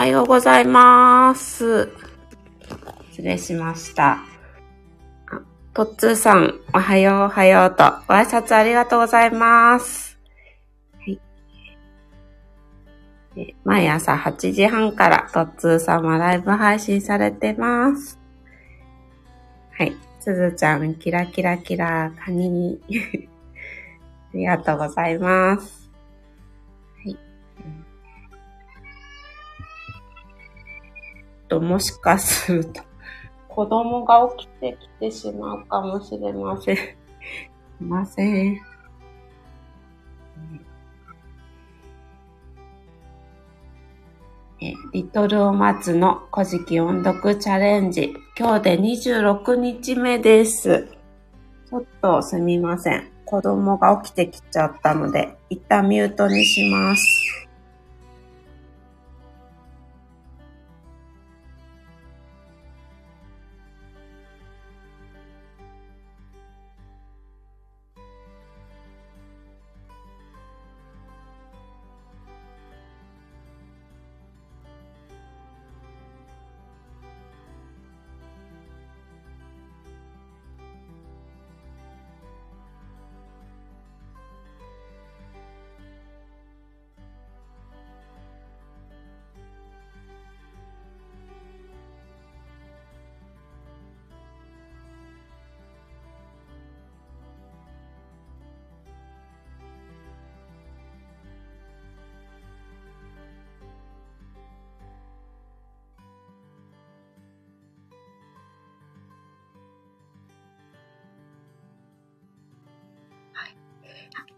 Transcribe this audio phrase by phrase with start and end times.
[0.00, 1.90] おはようございます。
[3.10, 4.24] 失礼しました。
[5.26, 5.42] あ
[5.74, 10.18] とっつーさん、おはようおはようと、ご挨拶ありがとうございます。
[10.96, 11.20] はい。
[13.62, 18.18] 毎朝8時半からとっつーさんはライブ配信されてます。
[19.72, 19.94] はい。
[20.18, 22.80] すずちゃん、キラキラキラ、カニに。
[24.32, 25.89] ありがとうございます。
[31.50, 32.82] と、もしかすると、
[33.48, 36.76] 子供が起きてきてしまうかもしれません。
[36.76, 36.82] す
[37.82, 38.60] いません。
[44.62, 48.14] えリトルお松の古事記音読チャレンジ。
[48.38, 50.86] 今日で26日目です。
[51.70, 53.10] ちょっとすみません。
[53.24, 57.29] 子供が起きてきちゃったので、一旦ミュートにします。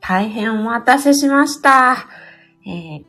[0.03, 2.09] 大変お待たせしました。
[2.67, 3.05] えー、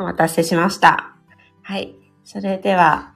[0.00, 1.14] お待たせしました。
[1.62, 1.94] はい。
[2.24, 3.12] それでは、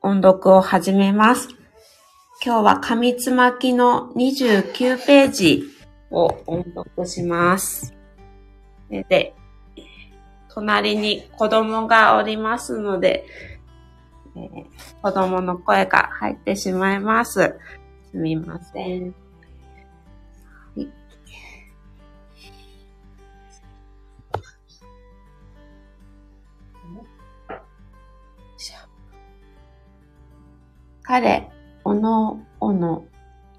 [0.00, 1.48] 音読を始めます。
[2.44, 5.64] 今日は紙つまきの29ページ
[6.10, 7.94] を音読します。
[8.90, 9.34] で、
[10.52, 13.24] 隣に子供がおりますので、
[14.34, 17.56] えー子供の声が入ってしまいます。
[18.12, 19.14] すみません。
[31.14, 31.50] 彼、
[31.84, 33.04] おのおの、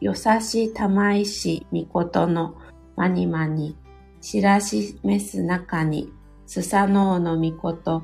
[0.02, 2.56] よさしたまいしみことの
[2.96, 3.78] まにまに、
[4.22, 6.12] しらしめす中に、
[6.48, 8.02] すさのうのみこと、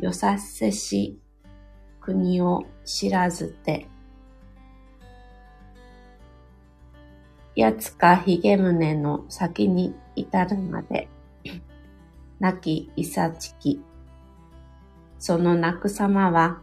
[0.00, 1.20] よさせし
[2.00, 3.86] 国を知らずて、
[7.54, 11.08] やつかひげむねの先に至るまで、
[12.40, 13.80] 亡きいさちき、
[15.20, 16.60] その泣く様は、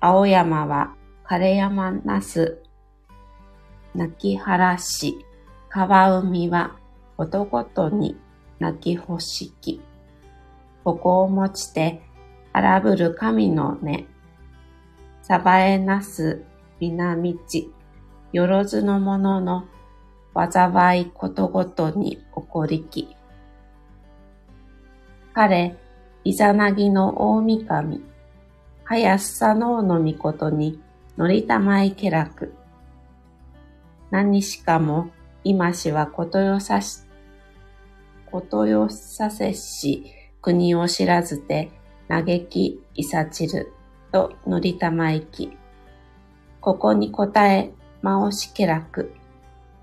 [0.00, 0.97] 青山は
[1.28, 2.62] 枯山なす、
[3.94, 5.26] 泣き原し、
[5.68, 6.78] 川海は
[7.18, 8.16] ことごとに
[8.58, 9.82] 泣きほしき。
[10.84, 12.00] ここをもちて
[12.54, 14.06] 荒ぶる神の根。
[15.20, 16.44] さばえなす
[16.80, 17.70] 南地、
[18.32, 19.66] よろずの者の
[20.34, 23.14] 災いことごとに起こりき。
[25.34, 25.76] 彼、
[26.24, 28.02] イザナギの大神、
[28.84, 30.80] はやすさのうのみことに、
[31.18, 32.54] のりたまいけらく。
[34.12, 35.10] 何しかも、
[35.42, 37.00] 今しはことよさし、
[38.30, 41.72] ことよさせし、国を知らずて、
[42.06, 43.72] 嘆きいさちる、
[44.12, 45.58] とのりたまいき。
[46.60, 49.12] ここに答え、まおしけらく。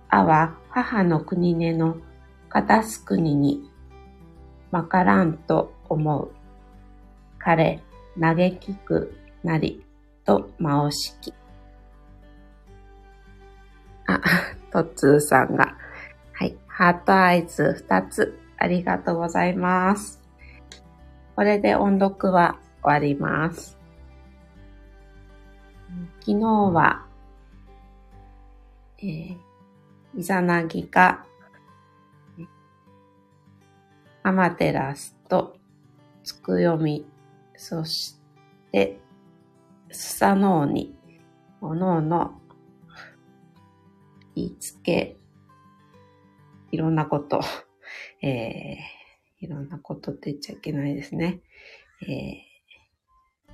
[0.08, 1.98] あは母の国根の、
[2.48, 3.70] かたす国に、
[4.72, 6.32] まからんと思う。
[7.40, 7.82] 彼、
[8.18, 9.85] 嘆きくなり、
[10.26, 11.34] と、まおしき。
[14.08, 14.20] あ、
[14.72, 15.78] とっつーさんが。
[16.34, 16.58] はい。
[16.68, 18.40] ハートアイズ2つ。
[18.58, 20.22] ありがとうございます。
[21.36, 23.78] これで音読は終わります。
[26.22, 27.06] 昨日は、
[28.98, 29.38] えー、
[30.16, 31.26] イザナギが、
[34.24, 35.56] アマテラスと、
[36.24, 37.06] つくよみ、
[37.56, 38.20] そし
[38.72, 39.00] て、
[39.96, 40.94] スサノオに、
[41.62, 42.34] おのおの、
[44.36, 45.18] 言いつけ、
[46.72, 47.40] いろんなこと、
[48.22, 51.40] えー、いろんなことって言っちゃいけないですね。
[52.02, 53.52] えー、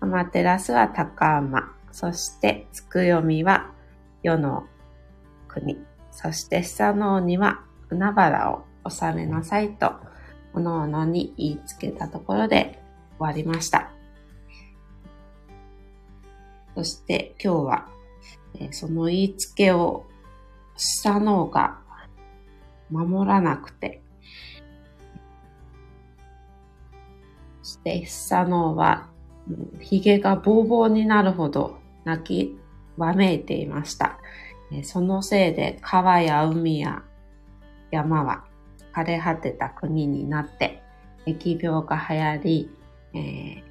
[0.00, 3.72] アマテラスは高天、そしてつくよみは
[4.22, 4.66] 世の
[5.48, 5.78] 国、
[6.10, 9.94] そしてスサノオには海原を治めなさいと
[10.52, 12.78] おのおのに言いつけたところで
[13.18, 14.01] 終わりました。
[16.74, 17.88] そして今日は、
[18.70, 20.06] その言いつけを
[20.76, 21.80] したのが
[22.90, 24.02] 守らなくて、
[27.62, 29.08] そしてしたのは、
[29.80, 32.58] 髭がボーボーになるほど泣き
[32.96, 34.18] わめいていました。
[34.84, 37.02] そのせいで川や海や
[37.90, 38.44] 山は
[38.94, 40.82] 枯れ果てた国になって、
[41.26, 42.70] 疫病が流行り、
[43.14, 43.62] えー、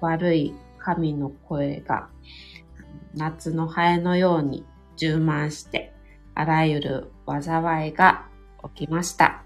[0.00, 2.08] 悪い神の声が
[3.14, 4.66] 夏のハエのように
[4.96, 5.94] 充満して、
[6.34, 8.26] あらゆる災いが
[8.76, 9.42] 起きました。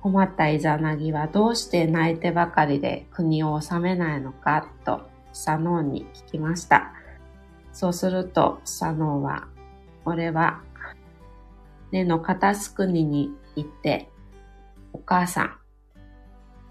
[0.00, 5.02] 困ったイザナギはどうして泣いてばかりで国を治めないのかと
[5.32, 6.92] サノーに聞きました。
[7.72, 9.46] そうするとサノーは、
[10.04, 10.60] 俺は
[11.92, 14.08] 根の片すくにに行って、
[14.92, 15.57] お母さん、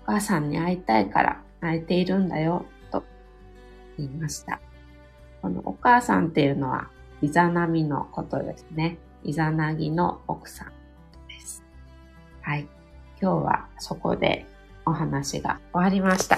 [0.07, 3.03] お母さんに会いたいから泣いているんだよ、と
[3.97, 4.61] 言いました。
[5.41, 6.87] このお母さんっていうのは、
[7.21, 8.97] イザナミのことですね。
[9.23, 10.67] イザナギの奥さん
[11.27, 11.61] です。
[12.41, 12.69] はい。
[13.21, 14.45] 今日はそこで
[14.85, 16.37] お話が終わりました。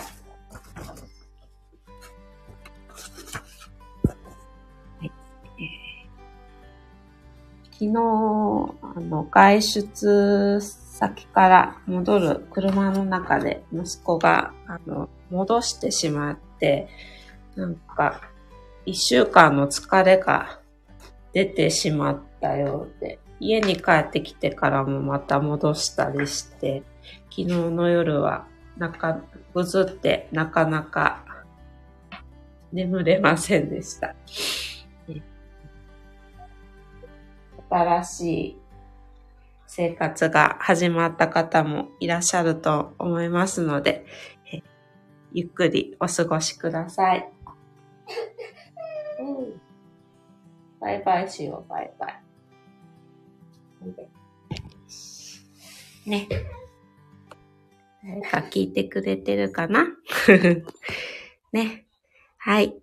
[7.80, 10.60] 昨日、あの、外出
[10.99, 16.89] 先から戻る車の中で息子が、あの、戻してしまって、
[17.55, 18.19] なんか、
[18.85, 20.59] 一週間の疲れが
[21.31, 26.83] 出てしまったようで、家に帰ってきてからもまた戻したりして、
[27.29, 28.45] 昨日の夜は
[28.77, 29.21] なか、
[29.53, 31.23] ぐずってなかなか
[32.73, 34.15] 眠れませんでした。
[37.69, 38.57] 新しい
[39.79, 44.05] 生活が始まった方もいらっしゃると思いますので、
[45.31, 47.31] ゆっくりお過ごしください。
[49.21, 49.61] うん、
[50.81, 52.21] バイバイしよう、バイバイ。
[56.09, 56.27] ね。
[58.03, 59.87] 誰か聞いてくれてるかな？
[61.53, 61.85] ね。
[62.37, 62.75] はい。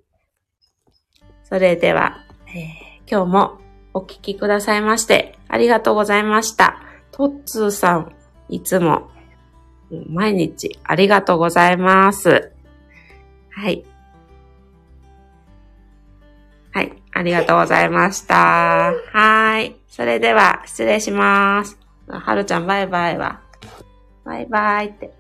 [1.45, 3.61] それでは、えー、今日も
[3.93, 6.85] お聞きくださいまして、ありがとうございました。
[7.17, 8.13] トッツーさん、
[8.51, 9.09] いつも、
[10.07, 12.53] 毎日ありがとうございます。
[13.49, 13.87] はい。
[16.73, 16.93] はい。
[17.13, 18.93] ありがとうございました。
[19.15, 19.77] はい。
[19.89, 21.79] それでは、失礼します。
[22.07, 23.41] はるちゃん、バイバイは。
[24.23, 25.15] バイバイって。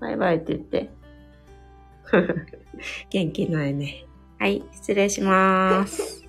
[0.00, 0.90] バイバイって言って。
[3.10, 4.06] 元気ないね。
[4.38, 4.64] はい。
[4.72, 6.27] 失礼します。